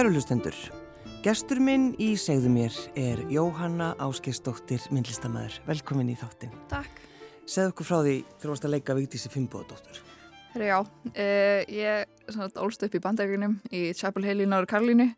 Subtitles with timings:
[0.00, 0.56] Kæru hlustendur,
[1.20, 5.58] gestur minn í segðu mér er Jóhanna Áskestóttir, myndlistamæður.
[5.66, 6.54] Velkomin í þáttin.
[6.70, 7.02] Takk.
[7.44, 9.98] Segð okkur frá því þú varst að leika Vigdísi Fimboðadóttur.
[10.54, 10.78] Herra já,
[11.10, 15.10] uh, ég ólst upp í bandækunum í Chapel Hill í Náru Karlínu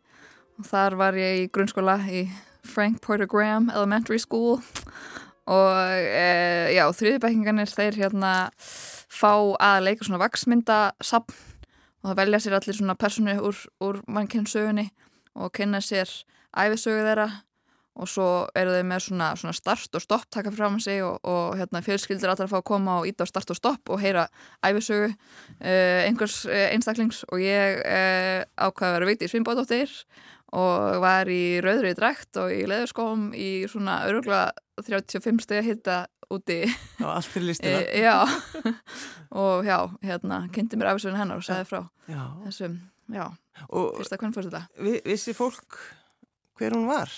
[0.59, 2.25] og þar var ég í grunnskóla í
[2.67, 4.59] Frank Porter Graham Elementary School
[5.47, 9.31] og uh, já, þriðibækingarnir þeir hérna fá
[9.63, 11.52] að leika svona vaksmyndasapn
[12.03, 14.89] og það velja sér allir svona personu úr, úr mannkynnsögunni
[15.39, 16.11] og kynna sér
[16.51, 17.29] æfisögu þeirra.
[17.93, 18.25] Og svo
[18.57, 22.31] eru þau með svona, svona start og stopp taka fram sig og, og hérna, fjölskyldir
[22.31, 24.23] alltaf að fá að koma og íta á start og stopp og heyra
[24.65, 27.21] æfisögu uh, einhvers uh, einstaklings.
[27.29, 29.93] Og ég uh, ákvaði að vera vikti í Svimbóðdóttir
[30.53, 34.45] og var í rauðri drækt og í leðurskóm í svona örugla
[34.81, 36.61] 35 steg hitta úti
[37.01, 38.15] og allt fyrir listina já
[39.33, 42.23] og já, hérna, kynnti mér afsögun hennar og sagði frá já.
[42.45, 42.79] þessum,
[43.13, 43.25] já,
[43.69, 45.79] og fyrsta vi, vissi fólk
[46.59, 47.11] hver hún var?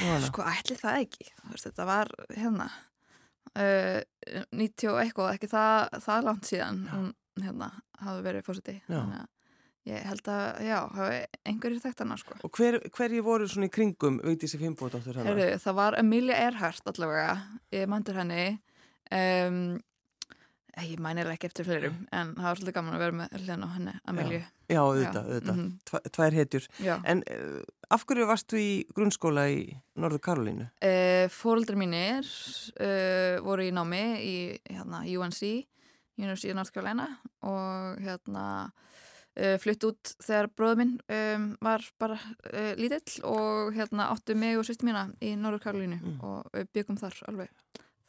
[0.00, 0.28] Jóhanna?
[0.28, 2.68] sko, ætli það ekki veist, þetta var, hérna
[3.58, 4.00] uh,
[4.56, 6.94] 90 og eitthvað ekki það, það langt síðan Já.
[6.94, 7.70] hún, hérna,
[8.04, 8.96] hafi verið fórseti Já.
[8.96, 9.28] þannig að
[9.88, 10.78] ég held að, já,
[11.48, 15.38] einhverjir þekkt hana, sko og hver, hverji voru svona í kringum Vigdísi Fimboðadóttur hennar?
[15.38, 17.38] Heru, það var Amelia Earhart allavega,
[17.72, 18.42] ég mæntur henni
[19.10, 19.62] um,
[20.80, 23.70] ég mænir ekki eftir fleirum en það var svolítið gaman að vera með hljóðan á
[23.76, 25.56] henni Amelia Já, auðvitað, Já, auðvitað.
[25.56, 25.70] mhm.
[25.88, 26.66] Tva, tvær hetjur.
[26.78, 26.92] Já.
[27.10, 29.64] En uh, af hverju varstu í grunnskóla í
[29.98, 30.68] Norður Karolínu?
[30.78, 32.28] Uh, Fóreldrar mínir
[32.78, 34.36] uh, voru í námi í
[34.70, 35.42] hérna, UNC,
[36.20, 37.08] University of North Carolina
[37.42, 38.44] og hérna
[39.36, 42.16] uh, flutt út þegar bróður minn um, var bara
[42.52, 46.18] uh, lítill og hérna áttu mig og sýstu mína í Norður Karolínu Mm.
[46.24, 47.50] og byggum þar alveg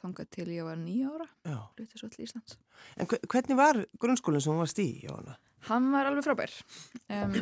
[0.02, 1.28] þangað til ég var nýja ára,
[1.76, 2.56] flutið svo til Íslands.
[2.98, 5.36] En hve- hvernig var grunnskólinn sem hún varst í, Jóhanna?
[5.70, 6.56] Hann var alveg frábær
[7.14, 7.36] um,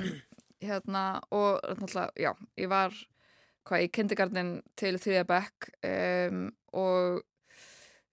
[0.59, 2.91] hérna, og náttúrulega, já, ég var
[3.69, 6.43] hvað í kindergarten til þriðja bekk um,
[6.75, 7.21] og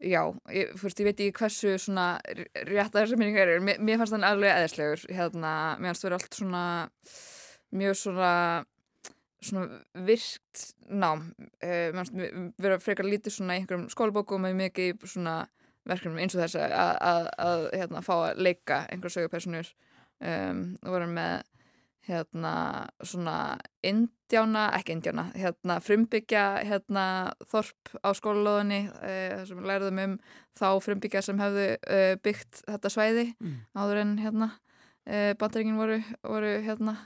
[0.02, 0.20] já,
[0.52, 2.06] ég, fyrst, ég veit ekki hversu svona
[2.68, 6.18] rétt að þessar minningar eru, mér, mér fannst hann alveg eðislegur, hérna, mér fannst verið
[6.18, 6.64] allt svona
[7.76, 8.32] mjög svona
[9.46, 11.26] svona virkt nám.
[11.62, 12.16] Uh, mér fannst
[12.62, 15.42] verið frekar lítið svona í einhverjum skólabókum og mikið svona
[15.86, 19.68] verkefnum eins og þess að, að, að, að hérna, fá að leika einhver sögupersonur
[20.18, 21.44] um, og vorum með
[22.06, 22.52] hérna
[23.02, 23.56] svona
[23.86, 27.06] indjána, ekki indjána hérna frumbyggja hérna
[27.50, 30.14] þorp á skólalóðinni uh, þar sem við læriðum um
[30.56, 33.58] þá frumbyggja sem hefðu uh, byggt þetta svæði Mm.
[33.74, 36.96] áður en hérna uh, bandaringin voru, voru hérna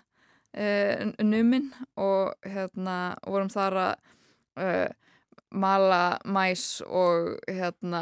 [1.22, 4.88] numin og hérna vorum þar að
[5.54, 8.00] mala mæs og hérna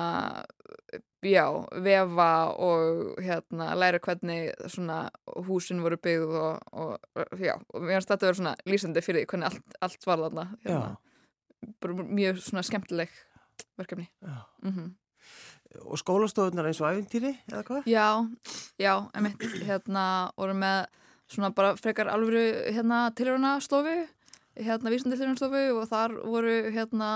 [1.25, 1.45] já,
[1.85, 5.09] vefa og hérna læra hvernig svona
[5.49, 9.25] húsin voru byggð og, og já, og mér finnst þetta að vera svona lýsandi fyrir
[9.25, 10.97] því hvernig allt, allt var þarna hérna,
[12.21, 13.13] mjög svona skemmtileg
[13.79, 14.09] verkefni.
[14.63, 14.97] Mm
[15.85, 17.83] Og skólastofunar eins og æfintýri, eða hvað?
[17.85, 18.25] Já,
[18.81, 20.87] já, emitt, hérna voru með
[21.29, 22.41] svona bara frekar alvöru
[22.73, 24.07] hérna tilhöruna stofu,
[24.57, 27.11] hérna vísandi tilhöruna stofu og þar voru hérna,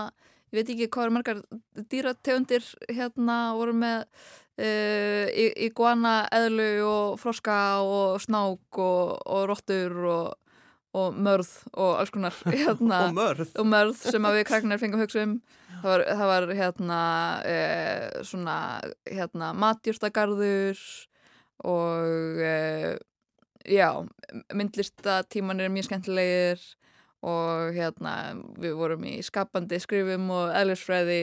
[0.53, 1.43] ég veit ekki hvað eru margar
[1.89, 4.03] dýrategundir hérna voru með
[4.61, 5.27] uh,
[5.67, 10.35] iguana, eðlu og froska og snák og, og rottur og,
[10.99, 13.07] og mörð og alls konar hérna.
[13.09, 13.55] Og mörð.
[13.57, 15.39] og mörð sem við kraknar fengum hugsa um.
[15.83, 16.99] Það var, það var hérna
[17.49, 17.55] e,
[18.29, 18.57] svona
[19.09, 20.83] hérna matjúrtagarður
[21.67, 22.53] og e,
[23.67, 23.89] já
[24.55, 26.63] myndlistatíman er mjög skemmtilegir
[27.23, 28.13] og hérna
[28.59, 31.23] við vorum í skapandi skrifum og eðlisfræði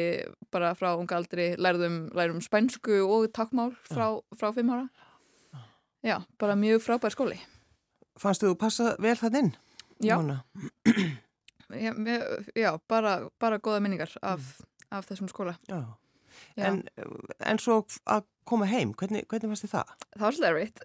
[0.53, 4.87] bara frá unga aldri lærðum, lærðum spænsku og takkmál frá, frá fimm ára
[6.05, 7.39] já, bara mjög frábær skóli
[8.19, 9.53] Fannstu þú passa vel það inn?
[10.03, 10.17] Já.
[11.69, 11.91] Já,
[12.55, 14.59] já bara, bara góða minningar af,
[14.91, 15.83] af þessum skóla Já.
[16.55, 16.65] Já.
[16.69, 16.83] En,
[17.43, 19.93] en svo að koma heim, hvernig, hvernig fannst þið það?
[20.15, 20.79] það var svolítið erfitt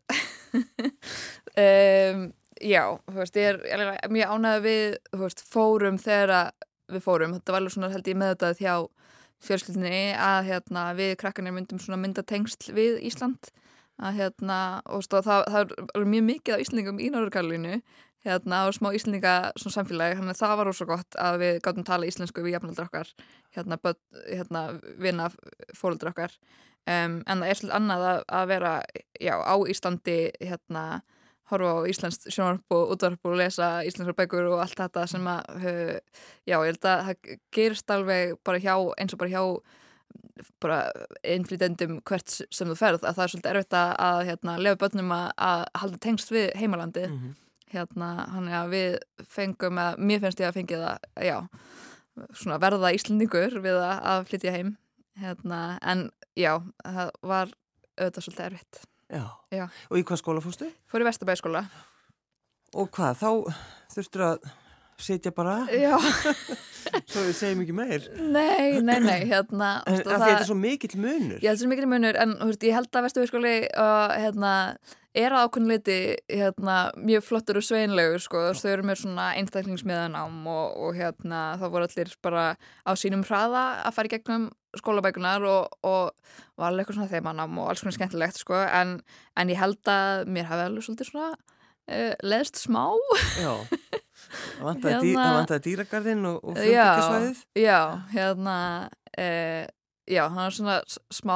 [1.64, 2.24] um,
[2.62, 6.34] já, þú veist, ég er, mjög ánægð við, þú veist, fórum þegar
[6.92, 8.74] við fórum, þetta var alveg svona held ég með þetta hjá
[9.44, 13.52] fjölskyldinni að hérna, við krakkanir myndum svona mynda tengsl við Ísland.
[14.02, 14.58] Að hérna,
[14.90, 17.76] og þú veist, það, það er mjög mikið af Íslandingum í Norðurkarlinu
[18.24, 21.86] hérna, og smá Íslandinga svona samfélagi, þannig að það var rosa gott að við gáttum
[21.86, 23.10] tala íslensku við jafnaldra okkar.
[23.54, 24.62] Hérna, börn, hérna
[25.02, 25.28] vinna
[25.76, 26.34] fólaldra okkar.
[26.84, 28.72] Um, en það er svolítið annað að, að vera
[29.20, 30.84] já, á Íslandi hérna,
[31.50, 35.48] horfa á Íslands sjónvarp og útvarp og lesa íslenskar bækur og allt þetta sem að
[35.58, 35.96] uh,
[36.48, 39.42] já, ég held að það gerist alveg bara hjá, eins og bara hjá
[40.62, 40.78] bara
[41.26, 45.26] innflýtendum hvert sem þú ferð, að það er svolítið erfitt að, hérna, lefa börnum að,
[45.48, 47.34] að halda tengst við heimalandi Mhm.
[47.74, 48.96] hérna, hann er að við
[49.34, 51.38] fengum að, mér finnst ég að fengi það, já
[52.38, 54.76] svona verða íslendingur við að, að flytja heim.
[55.18, 56.52] Hérna, en já,
[56.84, 57.50] það var
[57.98, 58.82] auðvitað svolítið erfitt
[59.12, 59.24] Já.
[59.52, 59.66] Já.
[59.90, 60.70] Og í hvað skóla fórstu?
[60.90, 61.64] Fór í Vesturbæskóla
[62.74, 63.28] Og hvað, þá
[63.94, 64.46] þurftur að
[65.02, 65.94] sitja bara, Já,
[67.10, 68.08] svo við segjum ekki meir.
[68.18, 71.38] nei, nei, nei hérna, En þú veist, að og því þetta er svo mikill munur.
[71.40, 74.52] Ég held sem mikil munur, en veist, ég held að Vesturbæskóli uh, hérna,
[75.14, 80.40] er að ákveðin liti hérna, mjög flottur og sveinlegur sko, þau eru með svona einstaklingsmiðanám
[80.50, 82.46] og, og hérna, þá voru allir bara
[82.82, 86.10] á sínum hraða að fara í gegnum skólabækunar og, og
[86.58, 88.96] var alveg eitthvað svona þeimanám og alls konar skemmtilegt sko, en,
[89.38, 91.30] en ég held að mér hafi alveg svolítið svona
[91.90, 92.84] uh, leðst smá
[93.40, 93.52] Já.
[94.34, 97.40] Það vantaði, dý, Hérna- vantaði dýragarðinn og, og Já, fjölbyggjasvæðið.
[97.60, 97.78] já,
[98.14, 98.54] hérna
[98.88, 99.64] uh,
[100.10, 100.76] já, það var svona
[101.14, 101.34] smá,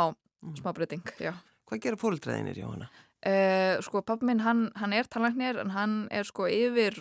[0.59, 1.35] smá breyting, já
[1.69, 2.89] Hvað gera fóreldræðinir, Jóhanna?
[3.29, 6.97] Uh, sko pappa minn hann, hann er talangnir en hann er sko yfir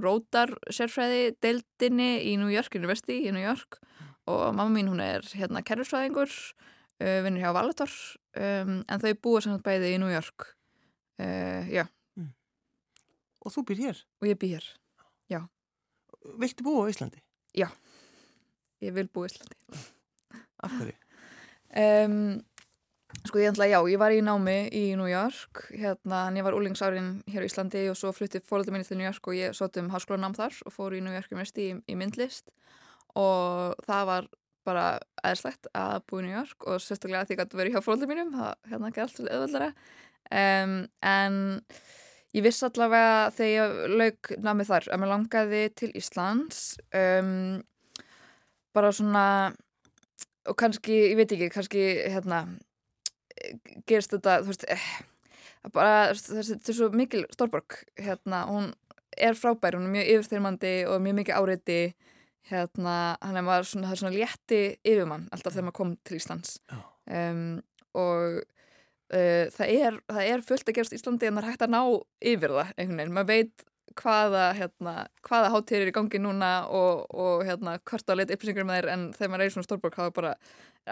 [0.00, 3.78] rótar sérfræði deildinni í New York University í New York
[4.28, 7.92] og mamma mín hún er hérna kerfisfræðingur uh, vinnur hjá Valator
[8.40, 10.50] um, en þau búa samt bæði í New York
[11.18, 11.82] já
[13.44, 14.04] Og þú býr hér.
[14.20, 14.66] og ég bý hér,
[16.38, 17.22] Viltu búa á Íslandi?
[18.82, 19.56] ég vil búa í Íslandi
[20.62, 20.94] Af hverju?
[21.78, 22.40] um,
[23.24, 26.54] Sko ég ætla, já, ég var í námi í New York, hérna, en ég var
[26.54, 29.78] úlingsárin hér á Íslandi og svo flutti fóröldur minni til New York og ég sótt
[29.80, 32.52] um háskólanám þar og fór í New York University í, í myndlist
[33.16, 34.28] og það var
[34.68, 34.84] bara
[35.24, 38.34] eðslegt að búa í New York og sérstaklega að því að vera hjá fóröldur mínum,
[38.36, 39.70] það hérna ekki allt auðvöldara
[40.28, 41.40] um, en
[42.36, 47.60] ég viss allavega þegar ég lauk námið þar að mér langaði til Íslands um,
[48.76, 49.26] bara svona
[50.48, 52.42] og kannski, ég veit ekki, kannski hérna
[53.88, 54.90] gerist þetta, þú veist eh,
[55.74, 58.70] bara, þetta er svo mikil stórborg, hérna, hún
[59.18, 61.80] er frábær, hún er mjög yfirþyrmandi og mjög mikið áreiti
[62.48, 66.56] hérna, hann er svona, svona létti yfirmann alltaf þegar maður kom til Íslands.
[67.08, 67.60] Um,
[67.98, 68.40] og
[69.14, 71.74] uh, það, er, það er fullt að gerast í Íslandi en það er hægt að
[71.74, 71.80] ná
[72.32, 73.66] yfir það einhvern veginn, maður veit
[73.98, 74.92] hvaða, hérna,
[75.26, 78.90] hvaða hátíðir er í gangi núna og, og hérna, hvort á leit upplýsingur með þeir
[78.92, 80.34] en þegar maður er í svona stórborg þá er bara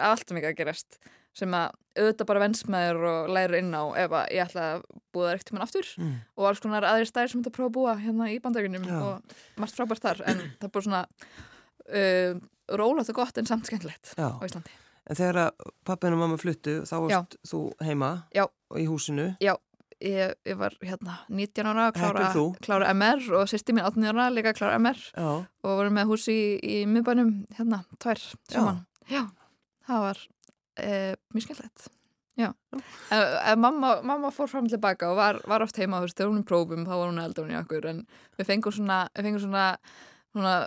[0.07, 0.97] allt mikið að gerast
[1.37, 4.65] sem að auðvitað bara vens með þér og lærir inn á ef að ég ætla
[4.73, 4.83] að
[5.13, 6.15] búa það eitt tímann aftur Mm.
[6.35, 8.97] og alls konar aðri stæðir sem þetta prófa að búa hérna í bandækunum Já.
[9.05, 11.01] og margt frábært þar en það er bara svona
[11.93, 12.41] uh,
[12.81, 14.73] rólað og gott en samt skemmtilegt á Íslandi.
[15.07, 15.53] En þegar
[15.87, 18.45] pappin og mamma fluttu, þá varst þú heima Já.
[18.45, 19.31] og í húsinu.
[19.97, 22.25] Ég, ég var hérna 19 ára að klára,
[22.61, 25.29] klára MR og sýsti mín 18 ára líka að klára MR Já.
[25.41, 28.83] og vorum með hús í, í miðbænum hérna, tvær saman.
[29.09, 29.23] Já,
[29.87, 30.21] það var
[30.77, 30.91] e,
[31.33, 31.87] mjög skemmtilegt.
[32.37, 32.51] Já,
[33.09, 36.19] en, en mamma, mamma fór fram og tilbaka og var, var oft heima, þú veist,
[36.19, 38.03] þegar hún er prófum, þá var hún eldurinn í okkur, en
[38.37, 39.63] við fengum svona, við fengum svona,
[40.35, 40.57] svona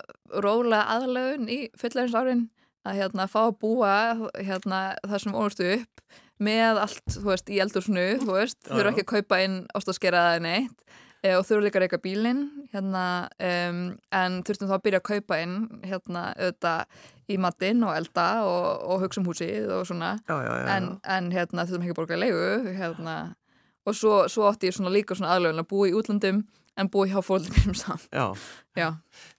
[0.42, 2.48] rólega aðlögun í fullærins árin
[2.88, 3.94] að hérna fá að búa
[4.40, 6.04] hérna það sem ónustu upp
[6.40, 10.84] með allt, þú veist, í eldursnu, þurfa ekki að kaupa inn ástaskeraða neitt
[11.20, 12.40] e, og þurfa líka að reyka bílinn,
[12.72, 13.02] hérna,
[13.44, 13.80] um,
[14.16, 18.70] en þurftum þá að byrja að kaupa inn, hérna, auðvitað í matinn og elda og,
[18.88, 20.70] og hugsa um húsið og svona, Já, já, já.
[20.78, 23.18] en, en hérna, þurftum ekki að borga leigu, hérna,
[23.84, 26.40] og svo, svo átti ég svona líka svona aðlögun að búa í útlandum
[26.80, 28.26] en búa hjá fólkum mínum saman, já.
[28.80, 28.88] já,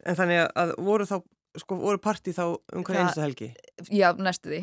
[0.05, 1.17] En þannig að voru þá,
[1.57, 3.49] sko, voru partí þá um hver Það- einstu helgi?
[3.91, 4.61] já, næstu því,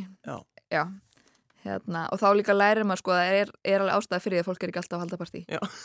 [0.73, 0.83] Já.
[1.65, 4.43] hérna, og þá líka lærir maður sko að það er, er alveg ástæða fyrir því
[4.43, 5.41] að fólk er ekki alltaf að halda partí.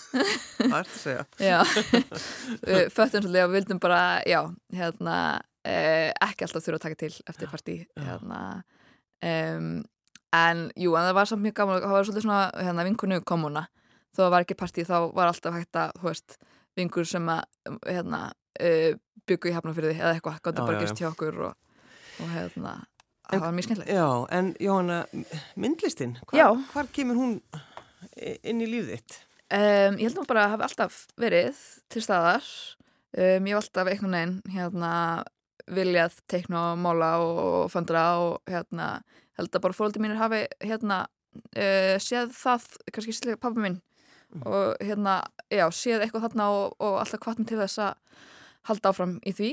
[0.64, 1.24] Það ert að segja.
[1.44, 1.58] Já,
[2.96, 4.40] föttum svolítið og vildum bara, já,
[4.78, 5.16] hérna,
[5.66, 8.04] eh, ekki alltaf þurfa að taka til eftir partí, Já.
[8.08, 8.42] hérna,
[9.24, 9.84] um,
[10.34, 13.66] en jú, en það var samt mjög gaman, það var svolítið svona, hérna, vinkunu komuna,
[14.16, 16.38] þó það var ekki partí, þá var alltaf hægt að, þú veist,
[16.78, 17.44] vinkur sem að,
[17.90, 18.22] hérna,
[18.62, 18.94] uh,
[19.30, 21.54] byggu í hafnafyrði eða eitthvað, gáttu Já, bara gist hjá okkur og,
[22.20, 22.74] og hérna,
[23.32, 23.94] En- það var mjög skemmtilegt.
[23.96, 24.98] Já, en Jóhanna,
[25.56, 26.50] myndlistin, Já.
[26.52, 27.38] hvar, hvar kemur hún
[28.44, 29.20] inn í lífið þitt?
[29.54, 31.60] Um, ég held nú bara að hafa alltaf verið
[31.94, 32.44] til staðar.
[33.14, 34.92] Um, ég hef alltaf einhvern veginn hérna,
[35.72, 38.88] viljað teikna og mála og, föndra og hérna,
[39.40, 41.06] held að bara fólöldi mínir hafi hérna,
[41.56, 43.80] uh, séð það, kannski sérlega pappa minn
[44.34, 44.48] Mhm.
[44.50, 45.20] og hérna,
[45.54, 47.94] já, séð eitthvað þarna og, og alltaf kvartin til þess að
[48.70, 49.52] halda áfram í því.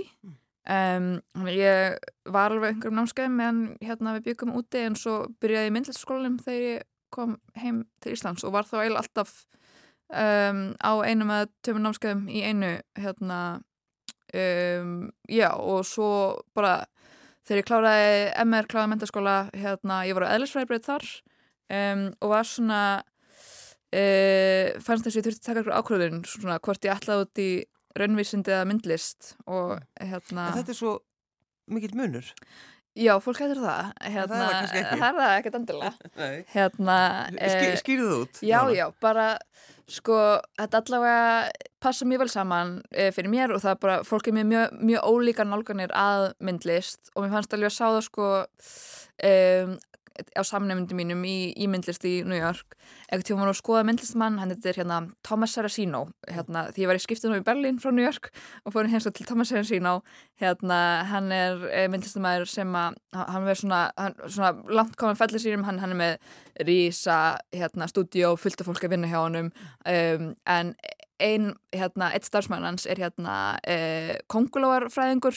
[0.70, 1.06] Um,
[1.40, 5.70] að ég var alveg einhverjum námskeiðum meðan hérna, við byggum úti en svo byrjaði ég
[5.70, 9.32] í myndlistaskólanum þegar ég kom heim til Íslands og var þá eiginlega alltaf
[10.12, 13.40] um, á einum eða tömur námskeiðum í einu hérna
[14.36, 14.94] um,
[15.32, 16.10] já og svo
[16.54, 16.84] bara
[17.48, 18.14] þegar ég kláraði
[18.44, 21.08] MR, kláraði mentaskóla hérna, ég var á eðlisfræðibreyð þar
[22.20, 26.86] og var svona uh, fannst þess að ég þurfti að taka eitthvað ákvörðun svona hvort
[26.86, 27.50] ég ætlaði út í
[27.98, 30.98] raunvísindi eða myndlist og hérna En þetta er svo
[31.70, 32.26] mikill munur.
[32.98, 34.96] Já, fólk hættir það hérna, það er það kannski ekki.
[34.98, 35.92] það er það ekkert endilega
[36.56, 36.96] hérna,
[37.38, 38.40] eh, skýrðu það út?
[38.42, 38.72] Já, nánar?
[38.74, 39.26] já, bara
[39.90, 40.16] sko,
[40.58, 44.36] þetta allavega passa mjög vel saman e, fyrir mér og það er bara, fólk er
[44.36, 48.28] með mjög, mjög ólíkar nálganir að myndlist og mér fannst alveg að sá það sko
[49.30, 49.78] um,
[50.36, 52.76] á samnefndum mínum í, í myndlist í New York.
[53.08, 57.00] Ekkert tíma var að skoða myndlistmann, hann heitir hérna Thomas Saracino, hérna því ég var
[57.00, 58.30] í skiptunum í Berlín frá New York
[58.64, 60.00] og fór hérna til Thomas Saracino,
[60.40, 63.82] hérna hann er e, myndlistamæður sem að hann verður svona,
[64.26, 66.30] svona langt komin fellir sínum, hann, hann er með
[66.66, 69.52] rísa hérna stúdíó, fullt af fólk að vinna hjá honum.
[69.88, 70.74] Um, en
[71.20, 73.34] ein, hérna, eitt starfsmann hans er hérna
[73.68, 75.36] eh, kongulóarfræðingur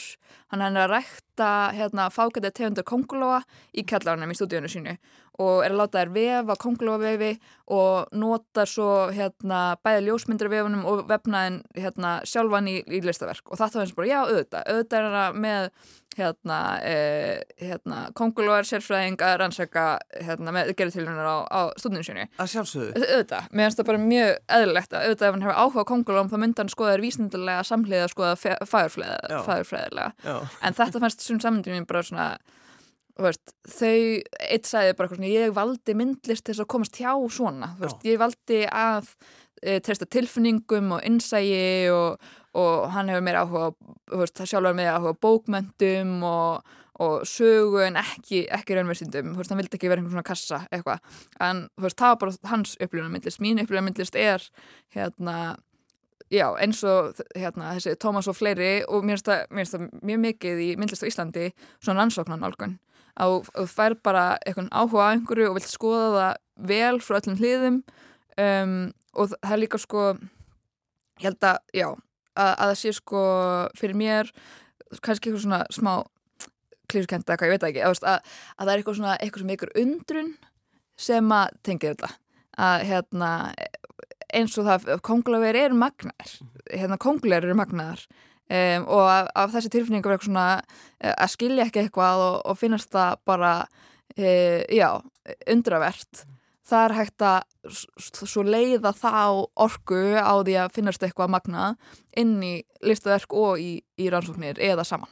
[0.52, 3.42] hann er að rækta hérna fágæta tegundur kongulóa
[3.76, 4.96] í kjallarunum í stúdíunum sínu
[5.42, 7.30] og er að láta þær vefa kongulóavefi
[7.74, 13.48] og nota svo hérna bæði ljósmyndir vefunum og vefnaðin hérna sjálfan í, í listaverk.
[13.50, 15.68] Og það þá eins og bara já auðvitað, auðvitað er hann með
[16.16, 22.50] hérna, eh, hérna kongulóar sérfræðing að rannsaka hérna með gerðtillunar á, á stúdíunum sínu Að
[22.54, 22.92] sjálfsögðu.
[23.04, 26.32] auðvitað, mér finnst það bara mjög eðlilegt að auðvitað ef hann hefur áhuga á kongulóm
[26.32, 28.34] þá myndi hann skoða þér vísindilega samhliða skoða
[28.74, 30.12] fagurfræðilega.
[30.62, 32.28] En þetta fannst sem sammyndin mín bara svona
[33.22, 37.74] veist, þau, eitt sagði bara svona, ég valdi myndlist til þess að komast hjá svona,
[37.78, 39.10] veist, ég valdi að
[39.62, 42.18] e, treysta tilfinningum og innsægi og,
[42.54, 43.72] og hann hefur meira áhuga,
[44.14, 49.78] veist, sjálfur meira áhuga á bókmöntum og, og sögu en ekki, ekki raunversindum, hann vildi
[49.78, 51.04] ekki vera einhvern svona kassa eitthvað,
[51.42, 54.50] en veist, það var bara hans upplifunarmyndlist, mín upplifunarmyndlist er
[54.96, 55.56] hérna
[56.32, 60.68] Já, eins og hérna, þessi Tómas og fleiri og mér finnst það, mjög mikið í
[60.80, 61.50] myndlist á Íslandi
[61.84, 62.78] svona rannsóknan nálgun
[63.20, 67.38] að þú fær bara eitthvað áhuga á einhverju og vilt skoða það vel frá öllum
[67.38, 67.76] hliðum.
[68.40, 68.74] Um,
[69.14, 70.06] og það er líka sko
[71.22, 71.88] ég held að, já,
[72.34, 73.22] að, að það sé sko
[73.78, 74.32] fyrir mér
[75.00, 75.92] kannski eitthvað svona smá
[76.90, 79.74] klískenda eitthvað, ég veit ekki, að, að, að það er eitthvað svona eitthvað sem ykkur
[79.82, 80.34] undrun
[81.00, 82.10] sem að tengja þetta.
[82.64, 83.30] Að hérna
[84.34, 86.36] eins og það, kongulöfur eru magnar
[86.70, 91.68] hérna kongulöfur eru magnar um, og af, af þessi tilfinningu verður svona uh, að skilja
[91.68, 94.88] ekki eitthvað og, og finnast það bara uh, já,
[95.50, 96.24] undravert
[96.64, 97.42] það er hægt að
[98.04, 101.74] svo leiða þá orku á því að finnast eitthvað magna
[102.16, 102.54] inn í
[102.84, 105.10] listaverk og í, í rannsóknir eða saman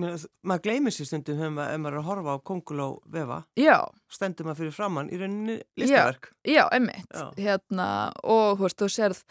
[0.00, 3.78] meina, maður gleymir sér stundum ef maður, er að horfa á konguló vefa, Já,
[4.10, 6.30] stendur maður fyrir framann í rauninni listaverk.
[6.46, 7.30] já, emmitt Já.
[7.38, 7.88] hérna,
[8.22, 9.24] og þú veist, þú sérð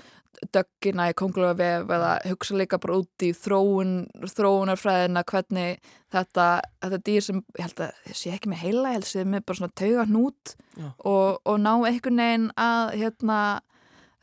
[0.54, 3.92] döggina í kongulöfvef eða hugsa líka bara út í þróun
[4.28, 5.78] þróunarfræðina, hvernig
[6.12, 6.48] þetta,
[6.84, 9.26] þetta dýr sem, ég held að ég sé ekki með heila, ég held að sé
[9.30, 10.90] með bara svona tauga hnút Já.
[11.06, 13.40] og, og ná einhvern veginn að hérna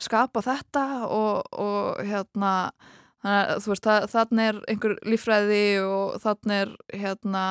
[0.00, 2.52] skapa þetta og, og hérna
[3.24, 6.72] þannig að þannig er einhver líffræði og þannig er
[7.02, 7.44] hérna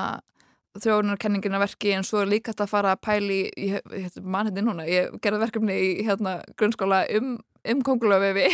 [0.80, 4.50] þróunarkenningin að verki en svo er líka hægt að fara að pæli í, ég mann
[4.50, 7.36] hérna núna, ég gerði verkefni í hérna grunnskóla um,
[7.74, 8.48] um kongulöfefi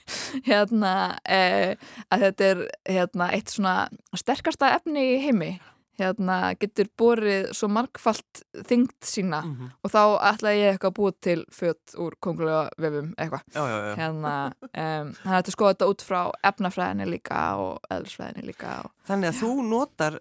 [0.50, 1.74] hérna eh,
[2.12, 3.76] að þetta er hérna eitt svona
[4.16, 5.54] sterkasta efni í heimi
[6.02, 11.12] hérna getur borið svo margfalt þyngd sína Mm og þá ætlaði ég eitthvað að búa
[11.20, 13.94] til fött úr kongulöfefum eitthvað Já, já, já.
[13.98, 19.32] hérna, um, hætti að skoða þetta út frá efnafræðinni líka og eðlisfræðinni líka og, Þannig
[19.32, 20.18] að þú notar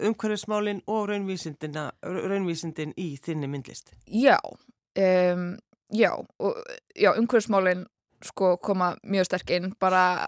[0.00, 3.92] umhverfismálin og raunvísindina, raunvísindin í þinni myndlist.
[4.06, 5.58] já, um,
[5.92, 6.54] já og
[6.96, 7.86] já, umhverfismálin
[8.24, 10.26] sko koma mjög sterk inn bara,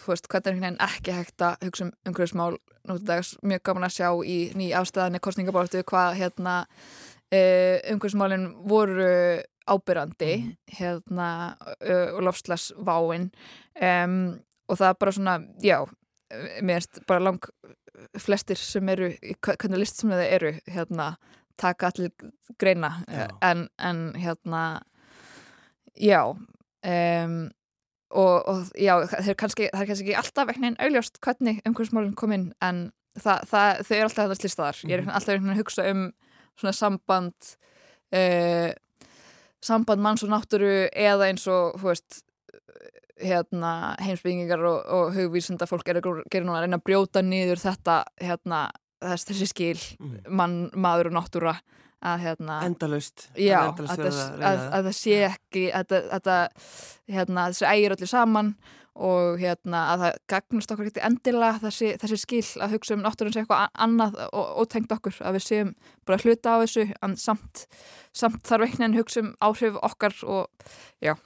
[0.00, 2.56] þú veist, hvernig er ekki hægt að hugsa um umhverfismál
[2.88, 9.10] nútið dags, mjög gaman að sjá í ný afstæðanir kostningabáltu hvað hérna uh, umhverfismálin voru
[9.64, 10.32] ábyrrandi
[10.78, 11.28] hérna
[11.80, 13.30] uh, og lofslagsváin
[13.80, 14.18] um,
[14.68, 15.78] og það er bara svona, já
[16.62, 17.48] mér erst bara lang
[18.18, 19.10] flestir sem eru,
[19.44, 21.14] hvernig list sem þau eru hérna,
[21.60, 22.10] taka allir
[22.58, 22.90] greina.
[23.44, 24.62] En, en hérna
[25.94, 27.36] já um,
[28.14, 32.14] og, og já, það er kannski, það er kannski ekki alltaf veginn auðljóst hvernig umhverfismálinn
[32.18, 32.84] kom inn en
[33.18, 35.14] það, það, þau eru alltaf þetta listaðar ég er Mhm.
[35.16, 36.04] alltaf einhvern veginn að hugsa um
[36.58, 37.34] svona samband
[38.14, 38.70] uh,
[39.64, 42.22] samband manns og náttúru eða eins og, veist
[43.24, 47.60] hérna, heimsbyggingar og, og hugvísinda fólk er að gera núna að reyna að brjóta niður
[47.62, 48.64] þetta hérna,
[49.04, 50.16] þess, þessi skil Mm.
[50.34, 51.54] mann, maður og náttúra
[52.04, 53.28] að hérna Endalaust.
[53.40, 56.72] já, að, það, að að, að það sé ekki að, að, að
[57.16, 58.54] hérna, ægir öllu saman
[58.94, 63.34] og hérna að það gagnast okkur ekki endilega þessi, þessi skil að hugsa um náttúrun
[63.34, 65.72] sé eitthvað annað og ótengt okkur að við séum
[66.06, 67.64] bara hluta á þessu en samt,
[68.14, 70.70] samt þarf einhvern veginn hugsa um áhrif okkar og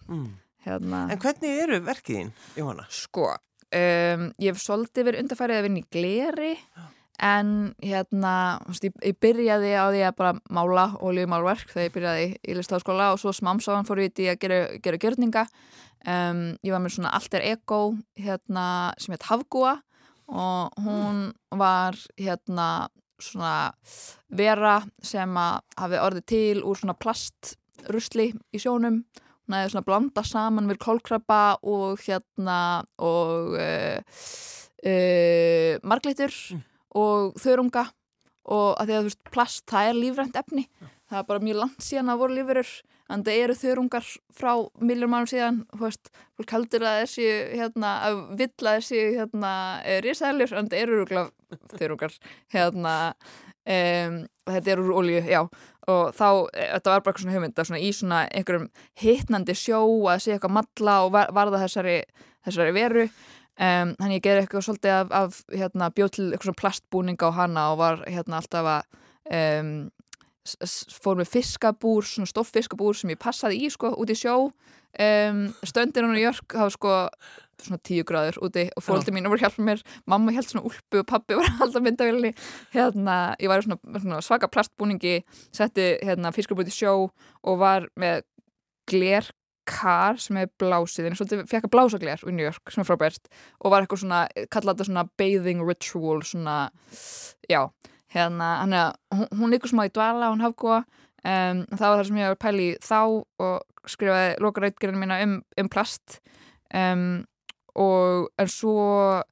[0.08, 0.30] Mm.
[0.64, 2.86] hérna En hvernig eru verkiðin, Jóhanna?
[2.88, 6.54] sko, um, ég hef svolítið verið undarfærið að vinna í gleri
[7.18, 8.32] en hérna
[8.78, 13.10] ég, byrjaði á því að bara mála og lífi málverk þegar ég byrjaði í listafaskóla
[13.14, 15.44] og svo smamsáðan fór ég í að gera, gera gjörninga.
[16.06, 17.80] Um, ég var með svona alter ego
[18.18, 19.80] hérna, sem heit Hafgúa
[20.28, 22.86] og hún var hérna
[23.18, 23.72] svona
[24.30, 29.02] vera sem að hafi orðið til úr svona plastrusli í sjónum.
[29.48, 32.60] Hún hefði svona blanda saman við kólkrabba og hérna
[33.02, 33.98] og uh,
[34.86, 36.34] uh, marglitur.
[36.54, 36.66] Mm.
[36.96, 37.88] Og þörunga
[38.48, 40.68] og að því að þú veist plast það er lífrænt efni.
[40.80, 40.94] Ja.
[41.08, 42.70] það er bara mjög langt síðan að voru lífurur
[43.08, 44.50] en það eru þörungar frá
[44.84, 49.52] milljum mannum síðan þú veist, fólk heldur að þessi hérna, að vill að þessi hérna,
[50.04, 51.26] risælur, en það eru
[51.78, 52.18] þörungar
[52.52, 52.94] hérna
[53.64, 55.40] um, þetta eru úr olju, já.
[55.88, 58.68] Og þá, e, þetta var bara eitthvað svona hugmynd svona í svona einhverjum
[59.00, 59.80] hittnandi sjó
[60.12, 61.98] að sé eitthvað matla og var, varða þessari,
[62.44, 63.06] þessari veru
[63.58, 67.38] um, þannig ég gerði eitthvað svolítið af, af hérna, bjóð til eitthvað svona plastbúninga á
[67.42, 68.82] hana og var hérna alltaf að
[69.38, 69.72] um,
[71.02, 74.48] fór með fiskabúr, svona stofffiskabúr sem ég passaði í sko út í sjó.
[74.98, 76.94] Um, stöndir hann í Jörg hafa sko
[77.62, 81.08] svona tíu gráður úti og fólkið mín voru hjálpað mér, mamma held svona úlpu og
[81.10, 82.32] pappi var alltaf myndavilli
[82.74, 85.18] hérna, ég var í svona, svona svaka plastbúningi
[85.54, 88.22] setti hérna fiskarbúti sjó og var með
[89.68, 92.88] glerkar sem er blásið, en svolítið fekk að blása gler í New York sem er
[92.88, 93.28] frábært
[93.60, 96.56] og var eitthvað svona, kallaði þetta svona bathing ritual svona,
[97.48, 97.68] já
[98.14, 100.82] hérna, hann er að, hún líkur smá í dvala, hún hafgóða
[101.24, 103.00] um, það var það sem ég var pæli þá
[103.44, 106.20] og skrifaði lokarætgerðinu mína um, um plast
[106.74, 107.24] um
[107.78, 109.22] og en svo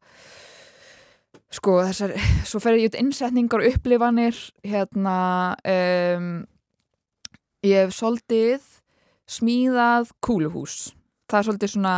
[1.51, 2.15] sko þessar
[2.47, 5.17] svo fer ég út innsetningar og upplifanir hérna
[7.67, 8.63] ég hef svolítið
[9.31, 10.95] smíðað kúluhús.
[11.27, 11.97] Það er svolítið svona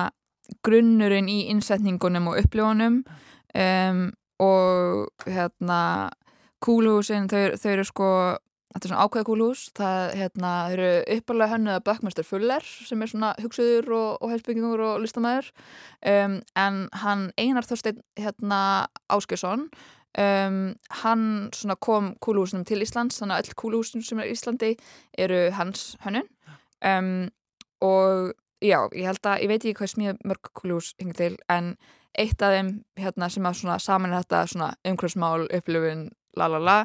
[0.64, 3.02] grunnurinn í innsetningunum og upplifanum
[3.52, 4.04] um,
[4.40, 5.80] og hérna
[6.64, 8.12] kúluhúsin þau, þau eru sko
[8.68, 13.30] Þetta er svona ákveða kúlhús, það hérna, eru uppalega hönnuða Bökkmester Fuller sem er svona
[13.40, 15.48] hugsuður og, og heilsbyggingur og listamæður
[16.12, 18.60] um, en hann Einar Þorstein hérna,
[19.08, 19.64] Áskjösson
[20.20, 20.60] um,
[21.00, 21.24] hann
[21.80, 24.74] kom kúlhúsnum til Íslands, þannig að öll kúlhúsnum sem er í Íslandi
[25.16, 26.28] eru hans hönnun
[26.84, 27.28] um,
[27.84, 31.74] og já, ég held að, ég veit ekki hvað smíða mörg kúlhús hingið til en
[32.18, 36.78] eitt af þeim hérna, sem að saman þetta umhverfsmál, upplifun lalala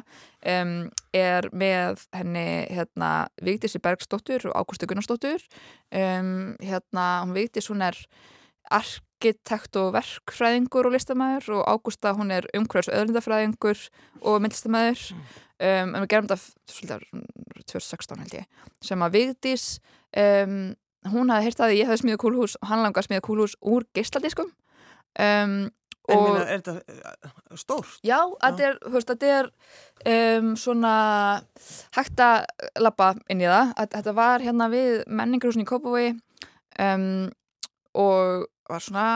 [0.46, 0.76] um,
[1.14, 5.42] er með henni hérna, Vigdísi Bergsdóttur og Ágústi Gunnarsdóttur.
[5.90, 7.98] Um, hérna, hún Vigdís hún er
[8.74, 13.88] arkitekt og verkfræðingur og listamæður og Ágústa hún er umhverfs öðlindafræðingur
[14.22, 15.08] og myndlistamæður
[15.60, 17.08] um, en við gerum þetta
[17.64, 19.68] 2016 held ég sem að Vigdís
[20.14, 23.86] hún hafði heyrt að ég hefði smíða kúlhús og hann langaði að smíða kúlhús úr
[23.96, 24.52] geistaldiskum
[25.20, 25.56] um,
[26.04, 27.94] En minna, er þetta stórt?
[28.04, 29.46] Já, þetta er, veist, þetta er
[30.12, 30.96] um, svona
[31.96, 32.44] hægt að
[32.84, 33.72] lappa inn í það.
[33.94, 36.10] Þetta var hérna við menningarhúsin í Kópavogi
[36.84, 37.06] um,
[37.96, 39.06] og var svona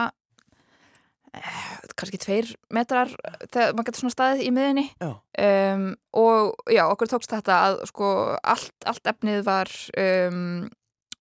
[1.99, 3.11] kannski tveir metrar
[3.51, 5.85] þegar maður getur svona staðið í miðinni um,
[6.17, 9.73] og já, okkur tókst þetta að sko allt, allt efnið var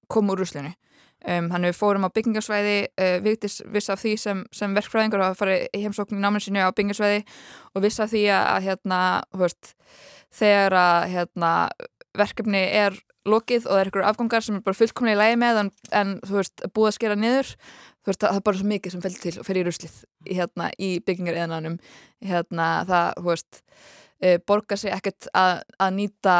[0.08, 0.72] kom úr ruslinu.
[1.26, 5.34] Um, hann við fórum á byggingarsvæði uh, viktis viss af því sem, sem verkfræðingur hafa
[5.40, 7.24] farið í heimsóknin náminn sinni á byggingarsvæði
[7.74, 9.00] og viss af því að, að hérna,
[9.42, 9.72] veist,
[10.38, 11.50] þegar að hérna,
[12.18, 15.60] verkefni er lokið og það er einhverju afgangar sem er bara fullkomlega í lægi með
[15.62, 18.94] en, en þú veist, búið að skera niður þú veist, það er bara svo mikið
[18.94, 19.96] sem fellur til og fer í ruslið
[20.28, 21.78] hérna, í byggingar eðananum
[22.24, 26.36] hérna, það, þú veist uh, borgar sig ekkert að, að nýta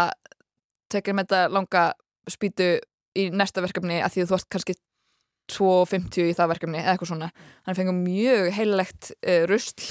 [0.92, 1.86] tekja með þetta langa
[2.28, 2.70] spýtu
[3.18, 4.78] í næsta verkefni að því að þú ætti kannski
[5.48, 7.28] 2.50 í það verkefni eða eitthvað svona.
[7.64, 9.86] Hann fengið mjög heillegt uh, rusl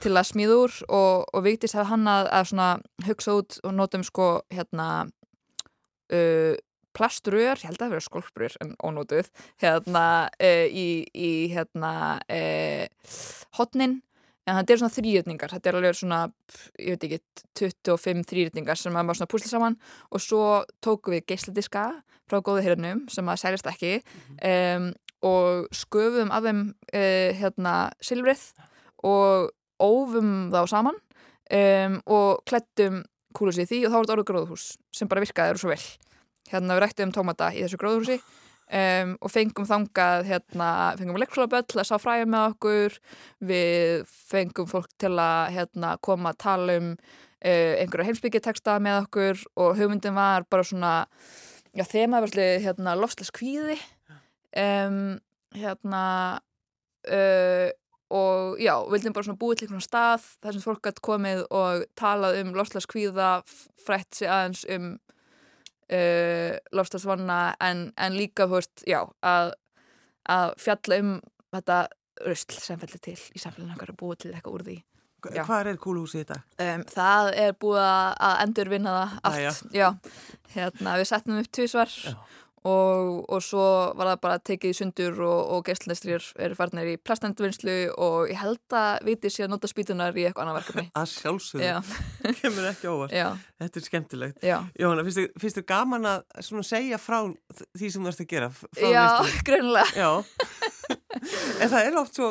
[0.00, 4.06] til að smíða úr og, og Vigdís hafði hann að, að hugsa út og nótum
[4.06, 4.88] sko hérna
[6.12, 6.54] uh,
[6.94, 9.30] plaströr, ég held að það verið skolprur en ónótuð
[9.62, 10.06] hérna
[10.38, 11.94] uh, í, í hérna
[13.58, 14.02] hotnin
[14.44, 16.18] en þetta er svona þrýjötningar, þetta er alveg svona
[16.76, 19.78] ég veit ekki, 25 þrýjötningar sem maður svona púsla saman.
[20.12, 20.42] Og svo
[20.84, 21.86] tóku við geysladiska
[22.28, 24.76] frá góðu hirðnum sem að sælist ekki mm -hmm.
[24.76, 24.92] um,
[25.24, 26.62] og sköfum af þeim
[26.92, 28.52] uh, hérna silfrið
[29.04, 30.96] og ófum þá saman
[31.50, 33.04] um, og klættum
[33.36, 35.84] kúlusi í því og þá var þetta orðið gróðhús sem bara virkaði og svo vel.
[36.52, 38.18] Hérna við rættum tómata í þessu gróðhúsi
[38.64, 40.66] Um, og fengum þangað hérna,
[40.96, 42.94] fengum leikskólaböll að sá fræði með okkur.
[43.44, 46.88] Við fengum fólk til að hérna, koma að tala um
[47.44, 50.94] uh, einhverja heimsbyggjarteksta með okkur og hugmyndin var bara svona
[51.76, 53.76] já, þemaverðli hérna, lofslaskvíði
[54.64, 54.98] um,
[55.54, 56.04] hérna
[57.04, 57.68] uh,
[58.12, 61.84] og já, vildum bara svona búið til einhvern stað þar sem fólk gætt komið og
[61.98, 63.30] talað um lofslagskvíða,
[63.86, 64.90] frætt sig aðeins um
[65.92, 69.54] uh, lofslagsvanna en, en líka, veist, já, að,
[70.30, 71.14] að fjalla um
[71.54, 71.84] þetta
[72.24, 74.76] rusl sem fellir til í samfélaginu okkar og búið til eitthvað úr því.
[75.32, 75.40] Já.
[75.48, 76.36] Hvað er kúluhúsið þetta?
[76.60, 79.38] Um, það er búið að endurvinna það allt.
[79.40, 79.52] Jæja.
[79.72, 80.18] Já,
[80.52, 82.16] hérna, við setnum upp tvísvar Já.
[82.64, 83.64] Og, og svo
[83.98, 88.40] var það bara tekið í sundur og, og geistlæstrir eru farnir í plastendurvinnslu og ég
[88.40, 90.86] held að viti sér að nota spýtunar í eitthvað annað verkefni.
[90.96, 91.76] Að sjálfsögðu, Já,
[92.40, 93.12] kemur ekki óvart.
[93.16, 93.26] já,
[93.64, 94.46] Þetta er skemmtilegt.
[94.80, 97.18] Jóhanna, finnst þér gaman að segja frá
[97.76, 98.50] því sem þú ert að gera?
[98.80, 99.04] Já,
[99.50, 99.92] grunlega.
[99.94, 100.10] Já.
[101.62, 102.30] en það er oft svo,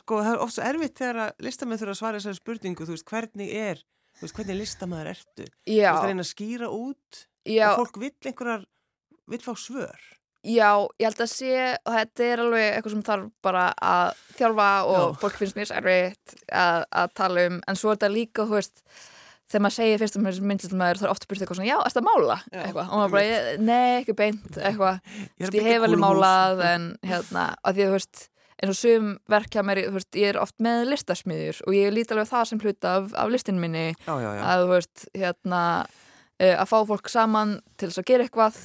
[0.00, 2.94] sko, það er oft svo erfitt þegar að listamenn þurfa að svara þessari spurningu, þú
[2.96, 3.80] veist, hvernig er,
[4.18, 5.48] þú veist, hvernig listamæður ertu?
[5.48, 8.64] Þú Já, veist, að reyna að skýra út já, og fólk vill einhverjar,
[9.30, 9.96] vill fá svör.
[10.44, 10.68] já,
[11.00, 11.52] ég held að sé
[11.86, 15.18] og þetta er alveg eitthvað sem þarf bara að þjálfa og Já.
[15.22, 18.82] fólk finnst mér erfitt að, að tala um en svo er þetta líka, þú veist
[19.48, 22.00] þegar maður segir fyrst um þessi myndlistamæður þá er ofta byrst eitthvað svona, já, ertu
[22.02, 22.36] að mála?
[22.52, 25.00] Já, eitthvað, og maður bara, nei, ekki beint eitthvað,
[25.40, 28.22] Ég, er ég hef alveg málað en hérna, að því að þú veist
[28.64, 32.12] eins og sum verkja mér, þú veist, ég er oft með listasmiður og ég lít
[32.14, 36.54] alveg það sem hluta af, af listin minni Já, já, að þú veist, hérna uh,
[36.60, 38.60] að fá fólk saman til þess að gera eitthvað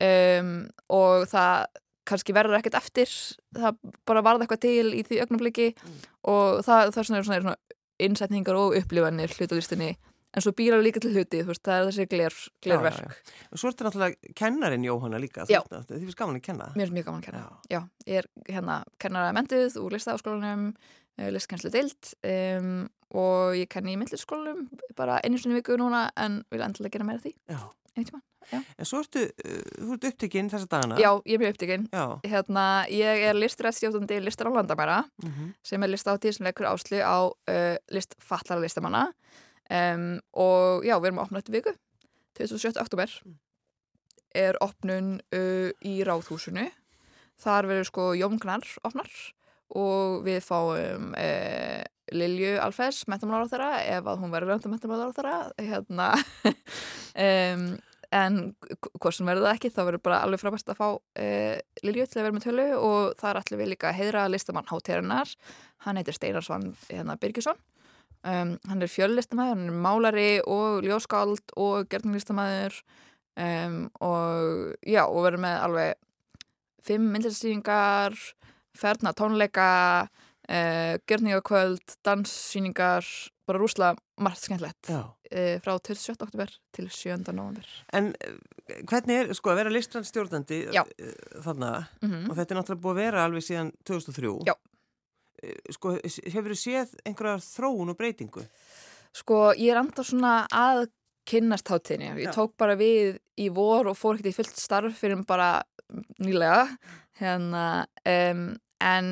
[0.00, 0.50] um,
[0.90, 1.66] og það
[2.08, 3.10] kannski verður ekkert eftir
[3.58, 3.76] það
[4.08, 5.96] bara varða eitthvað til í því augnabliki Mm.
[6.32, 7.56] og það, það er svona, svona, svona
[8.00, 9.90] innsetningar og upplifanir hlutalistinni
[10.36, 13.14] en svo býrar líka til hluti, veist, það er þessi gler, glerverk.
[13.16, 13.32] já.
[13.52, 15.46] Og svo er þetta náttúrulega kennarinn Jóhanna líka.
[15.48, 15.62] Já.
[15.70, 16.66] veist, Því finnst gaman að kenna.
[16.76, 17.40] Mér finnst mjög gaman að kenna.
[17.40, 17.72] Já.
[17.72, 17.80] Já,
[18.12, 20.66] ég er hérna kennara mentuð úr listaháskólanum,
[21.18, 24.68] uh, listkenslu deild um, og ég kenni í myndlisskólanum
[25.00, 27.58] bara einu sinni viku núna en vil endilega gera meira því Já.
[27.96, 28.24] Tímann.
[28.50, 30.98] En svo ertu, uh, þú ert upptekinn þessa dagana.
[31.00, 31.88] Já, ég er mjög upptekinn.
[31.92, 32.04] Já.
[32.32, 37.28] Hérna, ég er listræðstjóðandi listar á landamæra Mm sem er listátíð sem leikur áslu á
[37.28, 39.12] uh, listfatlara listamanna
[39.70, 41.74] um, og já, við erum að opna þetta viku
[42.38, 42.80] 27.
[42.80, 43.10] oktober
[44.34, 46.68] er opnun uh, í Ráðhúsinu
[47.38, 49.10] þar verður sko Jómgnar opnar
[49.76, 55.12] og við fáum uh, Lilju Alfes, metamálar á þeirra ef að hún verður rönda metamálar
[55.12, 56.08] á þeirra hérna.
[57.18, 57.62] Um,
[58.14, 58.36] en
[59.00, 62.20] hvort sem verður það ekki þá verður bara alveg frábært að fá uh, Lilju til
[62.20, 65.32] að vera með tölu og þar ætlum við líka að heiðra listamann hátíðarinnar.
[65.82, 67.58] Hann heitir Steinar Svann hérna, Birgisson.
[68.22, 72.78] Um, hann er fjöllistamæður, hann er málari og ljóskáld og gerninglistamaður
[73.38, 76.00] um, og já, og verður með alveg
[76.86, 78.16] fimm myndlistsýningar
[78.78, 79.68] ferna tónleika
[80.48, 83.06] uh, gjörningakvöld, danssýningar
[83.48, 85.04] bara rúslega margt skemmtlegt uh,
[85.64, 86.16] frá 27.
[86.18, 87.16] oktober til 7.
[87.32, 88.38] november En uh,
[88.88, 90.64] hvernig er, sko, að vera listrandstjórnandi
[91.44, 94.34] þarna mm og þetta er náttúrulega búið að vera alveg síðan 2003.
[94.48, 94.54] Já.
[95.42, 98.44] Eh, Sko, hefur þú séð einhverjar þróun og breytingu?
[99.16, 100.88] Sko, ég er enda svona að
[101.28, 102.24] kynnast hátíðinni.
[102.24, 105.62] Ég tók bara við í vor og fór ekkert í fullt starf fyrir bara
[106.20, 106.66] nýlega.
[107.20, 108.44] Hérna, um,
[108.80, 109.10] en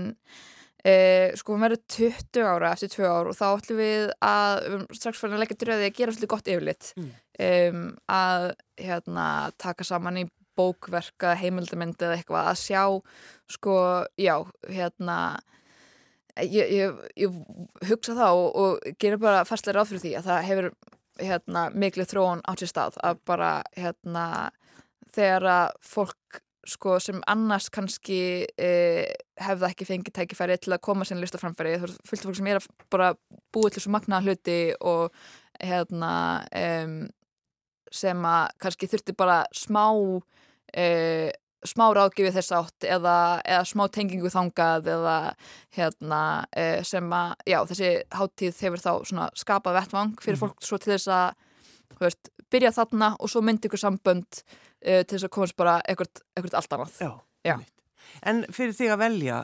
[0.87, 4.87] uh, sko, hún verður 20 ára eftir 2 ár og þá ætlum við að við
[5.01, 6.91] strax fyrir að leggja dröði að gera svolítið gott yfirlit.
[6.97, 7.13] Mm.
[7.47, 8.49] Um, að
[8.81, 9.27] hérna,
[9.61, 12.83] taka saman í bókverka, heimildamindi eða eitthvað að sjá,
[13.53, 13.77] sko,
[14.17, 14.39] já,
[14.73, 15.19] hérna
[16.45, 17.37] ég, ég, ég
[17.89, 20.71] hugsa það og, og gera bara fastlega ráð fyrir því að það hefur
[21.21, 24.27] hérna, miklu þróun átt sér stað að bara hérna,
[25.17, 28.19] þegar að fólk sko, sem annars kannski
[28.59, 29.07] eh,
[29.41, 32.69] hefða ekki fengið tækifæri til að koma sinni listaframfæri, þú af fólk sem er að
[32.93, 33.13] bara
[33.55, 35.15] búið til svo magnaða hluti og
[35.63, 36.13] hérna
[36.53, 36.97] um,
[37.93, 41.31] sem að kannski þurfti bara smá uh,
[41.67, 45.17] smá ráðgjöfi þess átt eða, eða smá tengingu þangað eða
[45.79, 48.93] hérna uh, sem að, já, þessi hátíð hefur þá
[49.39, 50.43] skapað vettvang fyrir Mhm.
[50.45, 51.35] fólk svo til þess að,
[52.01, 54.43] veist, byrja þarna og svo myndi ykkur sambönd
[54.85, 57.01] uh, til þess að komast bara ekkert, ekkert allt annað.
[57.01, 57.13] Já.
[57.47, 57.57] Já.
[58.27, 59.41] En fyrir þig að velja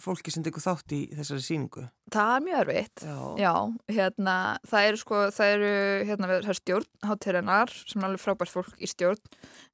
[0.00, 1.82] fólki sem tekur þátt í þessari síningu?
[2.14, 3.02] Það er mjög erfitt.
[3.04, 3.16] Já.
[3.42, 3.54] Já,
[3.92, 4.36] hérna,
[4.70, 5.72] það eru sko, það eru,
[6.08, 9.20] hérna, við- er stjórn hátíðarinnar sem er alveg frábært fólk í stjórn.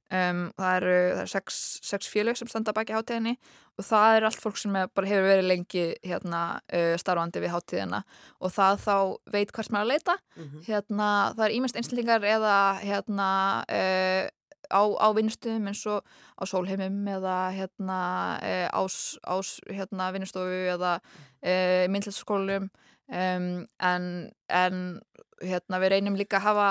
[0.09, 3.35] Um, það eru, það eru sex, sex félög sem standa baki hátíðinni
[3.77, 6.39] og það er allt fólk sem bara hefur verið lengi hérna,
[6.73, 7.99] uh, starfandi við hátíðina
[8.41, 8.95] og það þá
[9.35, 10.15] veit hvert maður að leita.
[10.35, 10.63] Mhm.
[10.65, 13.29] Hérna, það er ímest einstaklingar eða hérna,
[13.69, 14.29] uh,
[14.69, 16.05] á, á vinnustuðum eins og
[16.37, 17.99] á sólheimum eða hérna,
[18.39, 22.69] uh, ás, ás hérna, vinnustofu eða uh, myndlætsskólum
[23.09, 24.05] um, en,
[24.47, 25.01] en
[25.41, 26.67] hérna, við reynum líka að hafa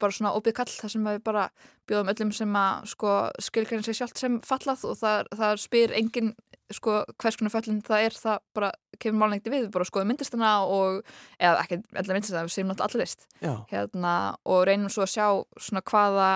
[0.00, 1.46] bara svona opið kall þar sem við bara
[1.88, 3.14] bjóðum öllum sem að sko,
[3.48, 6.32] skilgræna sig sjálft sem fallað og það, það spyr engin
[6.74, 8.70] sko, hvers konar föllin það er það bara
[9.02, 11.02] kemur málnægti við, við bara skoðum myndistana og,
[11.38, 13.28] eða ekki allar myndistana, við séum náttúrulega allir list
[13.70, 14.14] hérna,
[14.48, 15.28] og reynum svo að sjá
[15.68, 16.30] svona hvaða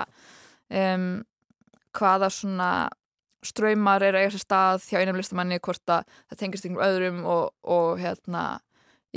[0.70, 1.10] um,
[1.96, 2.70] hvaða svona
[3.46, 8.00] ströymar er sér stað hjá einum listamanni hvort að það tengist ykkur öðrum og, og
[8.00, 8.44] hérna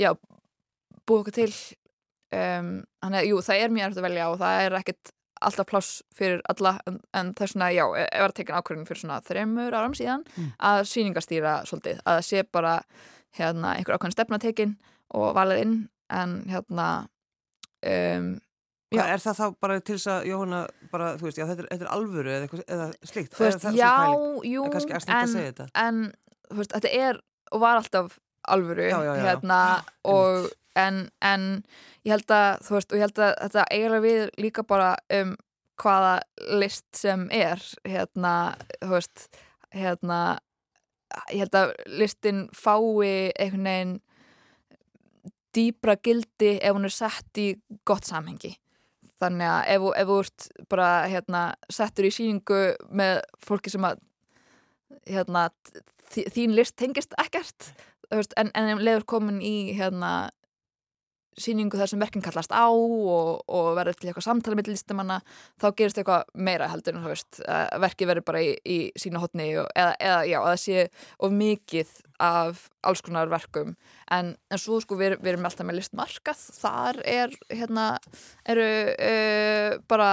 [0.00, 0.14] já,
[1.04, 1.50] búið okkur til
[2.32, 2.70] um,
[3.02, 5.12] þannig að jú, það er mjög erfitt að velja og það er ekkert
[5.44, 8.86] alltaf pláss fyrir alla en, en það er svona, já, ef það er tekin ákvörðin
[8.88, 10.52] fyrir svona þreymur áram síðan mm.
[10.70, 12.74] að síningastýra svolítið, að það sé bara
[13.36, 14.76] hérna einhver ákvörðin stefnatekin
[15.14, 15.76] og valið inn
[16.14, 16.88] en hérna
[17.84, 18.30] um,
[18.96, 19.04] Já.
[19.14, 20.60] Er það þá bara til þess að Jóhanna
[20.92, 23.38] bara, þú veist, já þetta er, þetta er alvöru eða, eitthvað, eða slikt?
[23.40, 23.94] Veist, já,
[24.50, 24.66] jú,
[25.18, 26.02] en, en
[26.50, 27.22] þú veist, þetta er
[27.54, 28.18] og var alltaf
[28.54, 29.60] alvöru já, já, hérna
[30.16, 31.48] og en, en
[32.04, 35.36] ég held að þú veist, og ég held að þetta eiginlega við líka bara um
[35.80, 36.14] hvaða
[36.60, 39.28] list sem er hérna, þú veist
[39.74, 40.20] hérna
[41.32, 43.94] ég held að listin fái einhvern veginn
[45.54, 47.52] dýbra gildi ef hún er sett í
[47.86, 48.54] gott samhengi
[49.22, 54.00] þannig að ef, ef þú ert bara hérna, settur í síningu með fólki sem að
[55.08, 55.48] hérna,
[56.14, 57.72] þín list tengist ekkert
[58.12, 60.30] en, en leður komin í hérna
[61.40, 65.20] síningu þar sem verkinn kallast á og, og verður til eitthvað samtala með listamanna
[65.62, 67.40] þá gerist eitthvað meira heldur en veist,
[67.82, 70.84] verkið verður bara í, í sína hotni og, eða, eða já, að það sé
[71.26, 71.94] of mikið
[72.24, 73.74] af alls konar verkum
[74.14, 77.88] en, en svo sko við, við erum alltaf með listmarkað þar er hérna
[78.54, 80.10] eru uh, bara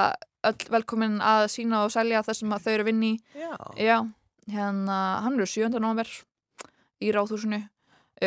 [0.48, 3.54] öll velkomin að sína og selja það sem þau eru vinni já.
[3.78, 3.98] já,
[4.50, 5.70] hérna hann eru 7.
[5.78, 6.10] november
[7.02, 7.62] í Ráðhúsinu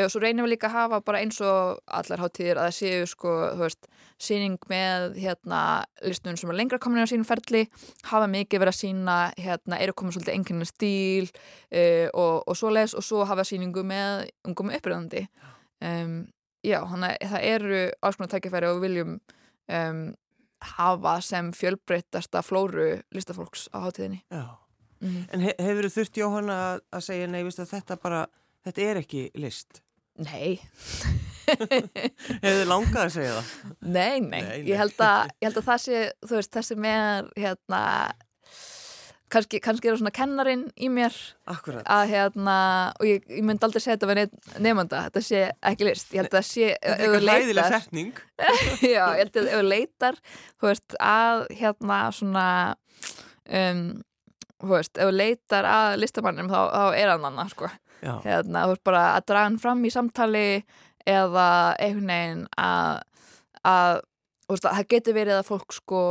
[0.03, 3.07] og svo reynum við líka að hafa bara eins og allar háttíðir að það séu
[3.11, 3.89] sko, þú veist,
[4.25, 5.61] síning með hérna
[6.03, 7.65] listunum sem er lengra komin á sínum ferli,
[8.11, 12.73] hafa mikið verið að sína hérna, eru komin svolítið einhvern stíl uh, og, og svo
[12.75, 15.27] les og svo hafa síningu með ungum uppröðandi
[15.85, 16.21] um,
[16.65, 19.17] já, þannig að það eru konar tækifæri og viljum
[19.71, 20.05] um,
[20.75, 24.59] hafa sem fjölbreytasta flóru listafólks á háttíðinni Já,
[25.01, 25.25] mm -hmm.
[25.33, 28.27] en he hefur þú þurft Jóhanna að segja nei, viðst að þetta bara
[28.65, 29.83] Þetta er ekki list?
[30.25, 30.61] Nei.
[31.45, 31.81] Hefur
[32.41, 33.49] þið langað að segja það?
[33.83, 34.29] Nei, nei.
[34.29, 34.61] nei, nei.
[34.71, 37.81] Ég, held að, ég held að það sé, þú veist, þessi með, hérna,
[39.35, 41.19] kannski, kannski er það svona kennarin í mér.
[41.51, 42.57] Að, hérna,
[42.97, 46.09] og ég, ég myndi aldrei segja þetta með nefnda, þetta sé ekki list.
[46.15, 46.71] Ég held að það sé.
[46.73, 48.25] Þetta er eitthvað hlæðileg setning.
[48.95, 50.21] Já, ég held að ef þú leitar,
[50.55, 52.49] þú veist, að, hérna, svona,
[53.61, 53.87] um,
[54.65, 57.71] þú veist, ef þú leitar að listamannum, þá, þá er hann annað, sko.
[58.05, 60.49] Hérna, þú veist bara að draga hann fram í samtali
[61.09, 61.47] eða
[61.81, 63.01] einhvern veginn að,
[63.65, 63.95] að
[64.51, 66.03] veist, það getur verið að fólk sko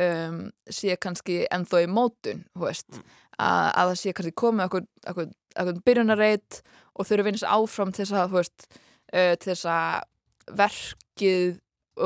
[0.00, 0.40] um,
[0.72, 3.14] sé kannski ennþá í mótun veist, mm.
[3.36, 5.30] að, að það sé kannski komið okkur, okkur,
[5.62, 6.60] okkur byrjunarreit
[6.96, 8.68] og þau eru vinist áfram til þess að veist,
[9.12, 11.58] uh, til þess að verkið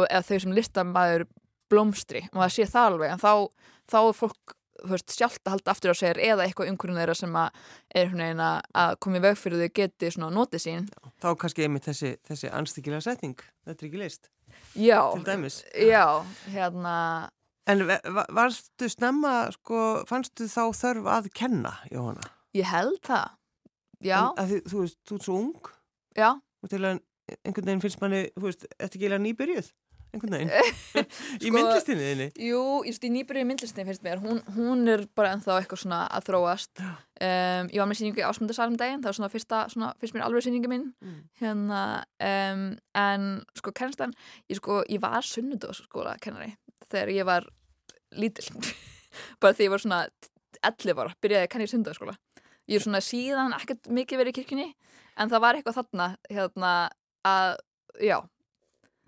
[0.07, 1.27] eða þau sem listamæður
[1.71, 3.33] blómstri og það sé það alveg en þá,
[3.91, 4.57] þá er fólk
[4.89, 9.21] veist, sjálft að halda aftur á sér eða eitthvað umhverjum þeirra sem er að koma
[9.21, 10.87] í veg fyrir þau geti notið sín.
[10.91, 14.31] Já, þá kannski einmitt þessi, þessi anstíkilega setning, þetta er ekki list.
[14.75, 15.61] Já, til dæmis.
[15.75, 16.05] Já,
[16.55, 16.95] hérna.
[17.71, 17.85] En
[18.35, 22.33] varstu snemma, sko, fannstu þá þörf að kenna, Jóhanna?
[22.57, 23.37] Ég held það,
[24.03, 24.19] já.
[24.35, 25.71] En, því, þú veist, þú ert svo ung.
[26.19, 26.31] Já.
[26.61, 26.99] Og til að
[27.45, 29.71] einhvern veginn finnst manni, þú veist, eftir ekki eða nýbyrjuð
[30.15, 30.51] einhvern veginn.
[31.45, 32.29] Í sko, myndlistinni þinni?
[32.49, 34.21] Jú, just í nýbyrju myndlistinni finnst mér.
[34.25, 36.83] Hún, hún er bara ennþá eitthvað svona að þróast.
[37.21, 40.23] Um, ég var með síningu í ásmundarsalum daginn það var svona fyrsta, svona, fyrst mér
[40.25, 41.19] alveg síningu minn mm.
[41.43, 41.81] hérna
[42.25, 42.63] um,
[42.97, 43.27] en
[43.59, 44.15] sko kennstan,
[44.49, 46.55] ég sko ég var sunnudóðsskóla kennari
[46.87, 47.49] þegar ég var
[48.17, 48.49] lítill
[49.43, 50.01] bara því ég var svona
[50.65, 52.17] 11 ára byrjaði að kenna í sunnudóðsskóla
[52.71, 54.69] ég er svona síðan ekkert mikið verið í kirkjunni
[55.21, 56.75] en það var eitthvað þarna hérna
[57.29, 57.61] að,
[58.01, 58.17] já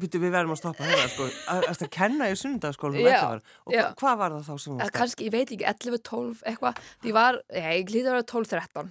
[0.03, 1.29] Býtu, við verðum að stoppa hérna, sko.
[1.71, 5.53] að kenna í sundarskólum og hva, hvað var það þá sem það kannski, ég veit
[5.55, 8.91] ekki, 11-12 eitthvað, því var, ég hlýði að vera 12-13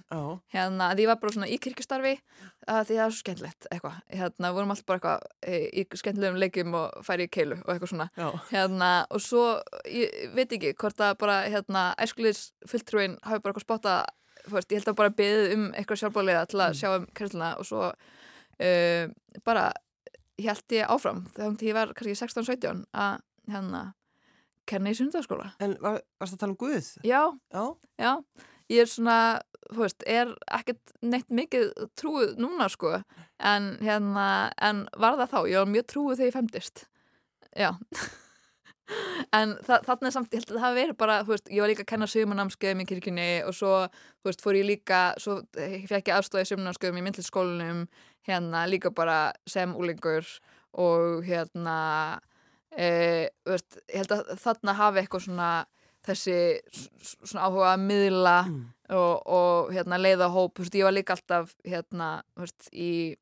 [0.56, 2.14] hérna, því var bara svona í kirkistarfi
[2.62, 7.04] því það er svo skemmtilegt eitthvað, hérna, vorum alltaf bara eitthvað í skemmtilegum leikjum og
[7.06, 8.28] færi í keilu og eitthvað svona, Já.
[8.52, 9.46] hérna og svo,
[9.90, 13.96] ég veit ekki, hvort að bara, hérna, æskulis fulltrúin hafi bara eitthvað spotta,
[14.46, 16.78] ég held að bara beðið um eitthvað sjálfbálega til að mm.
[16.80, 19.04] sjá um kærluna og svo uh,
[19.46, 19.70] bara
[20.40, 23.18] held ég áfram þegar ég var kannski 16-17 að
[23.52, 23.82] hérna
[24.68, 26.90] kenna í sundarskóla En var, varst það að tala um Guð?
[27.06, 27.64] Já, já,
[27.98, 28.12] já.
[28.70, 29.18] Ég er svona,
[29.68, 32.94] þú veist, er ekkert neitt mikið trúið núna sko.
[33.42, 34.26] En hérna,
[34.62, 36.84] en var það þá, ég var mjög trúið þegar ég femtist
[37.58, 37.72] já.
[39.32, 41.70] En þa þarna er samt, ég held að það verið bara, þú veist, ég var
[41.70, 43.70] líka að kenna sögumannámskeiðum í kirkjunni og svo,
[44.20, 47.80] þú veist, fór ég líka, svo fekk ég aðstofið sögumannámskeiðum í myndlisskólanum
[48.28, 50.26] hérna líka bara sem úlingur
[50.72, 51.76] og hérna
[52.70, 55.50] e, veist, ég held að þarna hafi eitthvað svona
[56.06, 56.36] þessi
[57.22, 58.62] svona áhuga að miðla mm.
[58.98, 63.14] og, og hérna leiða hóp, veist, ég var líka alltaf hérna, veist, í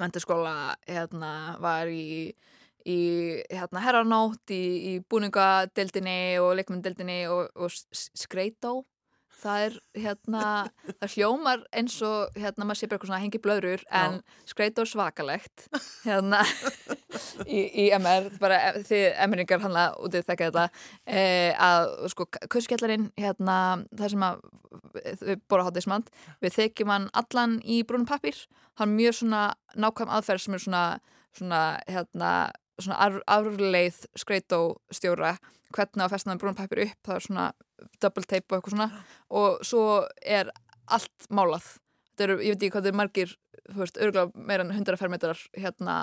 [0.00, 2.32] menturskóla, hérna var í
[2.88, 3.00] í
[3.52, 8.80] hérna, herranótt, í, í búningadeildinni og leikmyndeildinni og, og skreitó
[9.40, 10.44] það er hérna,
[11.00, 14.90] það hljómar eins og hérna maður sé bara eitthvað svona hengi blöður en skreitó er
[14.90, 15.66] svakalegt
[16.04, 16.42] hérna
[17.56, 20.66] í, í MR, bara því MR-ingar hann að útið þekka þetta
[21.06, 21.22] e,
[21.56, 23.58] að sko kuskjallarinn hérna
[23.90, 24.42] það sem að
[25.00, 26.10] við bóra hátismand,
[26.42, 28.36] við þekjum hann allan í brúnum pappir,
[28.78, 30.84] hann mjög svona nákvæm aðferð sem er svona
[31.36, 32.30] svona hérna
[32.86, 35.36] svona árleið skreitóstjóra
[35.70, 37.46] hvernig að festnaðan brúnpæpir upp það er svona
[38.02, 38.88] double tape og eitthvað svona.
[39.30, 39.84] Og svo
[40.20, 40.50] er
[40.90, 41.76] allt málað.
[42.10, 43.36] Þetta eru, ég veit ekki hvað þetta er margir
[43.70, 45.96] þú veist, örgulega meira en 100 fermetrar hérna,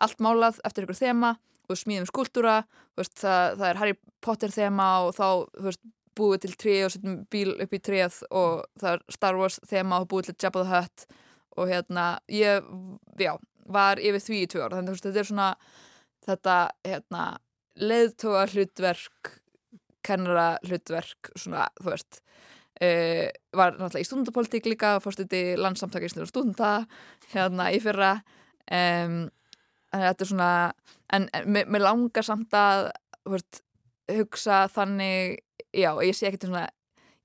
[0.00, 1.34] allt málað eftir ykkur þema
[1.70, 2.60] og smíðum skúltúra
[2.96, 5.82] það, það er Harry Potter þema og þá, þú veist,
[6.18, 10.00] búið til trí og setjum bíl upp í tríð og það er Star Wars þema
[10.02, 11.06] og búið til Jabba the Hutt
[11.56, 12.66] og hérna, ég,
[13.20, 13.36] já
[13.70, 15.48] var yfir því í tvö ár, þannig að þetta er svona
[16.26, 16.56] þetta
[16.86, 17.24] hérna,
[17.80, 19.36] leiðtóa hlutverk
[20.06, 22.20] kennara hlutverk svona, þú veist
[22.80, 26.72] uh, var náttúrulega í stúndapolítík líka fórst þetta í landsamtaki í stúnda
[27.34, 28.14] hérna í fyrra
[28.70, 29.22] um,
[29.90, 30.52] en þetta er svona
[31.12, 32.90] en, en mér langar samt að
[33.28, 33.62] veist,
[34.10, 35.40] hugsa þannig
[35.74, 36.66] já, ég sé ekkert svona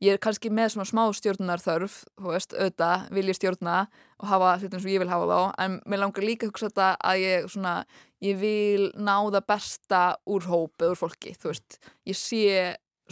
[0.05, 3.75] ég er kannski með svona smá stjórnar þörf þú veist, auðvitað, vil ég stjórna
[4.21, 6.89] og hafa hlutum sem ég vil hafa þá en mér langar líka að hugsa þetta
[7.11, 7.75] að ég svona
[8.23, 11.79] ég vil ná það besta úr hóp eða úr fólki, þú veist.
[12.07, 12.41] Ég sé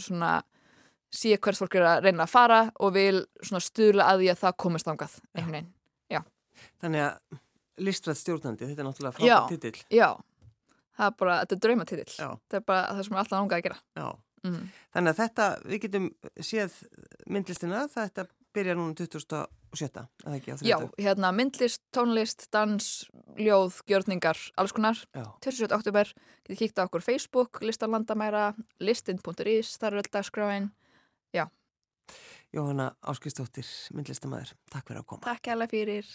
[0.00, 0.34] svona
[1.14, 4.42] sé hvers fólk er að reyna að fara og vil svona stuðla að því að
[4.42, 5.72] það komist ángað einhvern veginn,
[6.10, 6.20] já.
[6.82, 7.40] Þannig að
[7.84, 9.84] listrætt stjórnandi, þetta er náttúrulega frábært titill.
[9.94, 10.08] Já,
[10.98, 13.66] það er bara, þetta er draumatitill það er bara það sem er alltaf ángað að
[13.68, 13.80] gera.
[13.98, 14.08] Já
[14.44, 14.70] Mm.
[14.94, 16.08] Þannig að þetta, við getum
[16.44, 16.74] séð
[17.32, 20.56] myndlistina, þetta byrja núna 2007, eða ekki?
[20.68, 22.90] Já, hérna myndlist, tónlist, dans,
[23.40, 25.00] ljóð, gjörningar, alls konar.
[25.16, 25.72] 27.
[25.74, 26.12] oktober,
[26.44, 28.52] getið kíkt á okkur Facebook, listan landamæra,
[28.84, 30.70] listin.is, þar er alltaf skráin,
[31.34, 31.48] já.
[32.54, 35.26] Jóhanna Áskistóttir, myndlistamæður, takk fyrir að koma.
[35.26, 36.14] Takk alveg fyrir.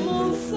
[0.00, 0.49] move.